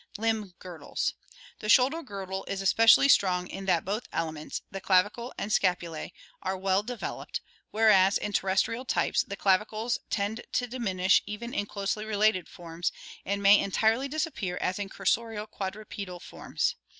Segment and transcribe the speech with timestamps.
[0.17, 1.13] Limb Girdles.—
[1.59, 6.09] The shoulder girdle especially is strong in that both elements, the clavicles and scapula;,
[6.41, 7.39] are well developed,
[7.69, 12.91] whereas in terrestrial types the clavicles tend to diminish, even in closely related forms,
[13.27, 16.73] and may entirely disappear as in cursorial quadrupedal forms.